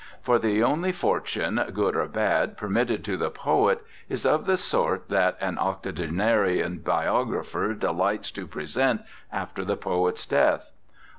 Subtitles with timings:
[0.23, 5.09] For the only fortune, good or bad, permitted to the poet is of the sort
[5.09, 10.71] that an octogenarian biographer delights to present after the poet's death.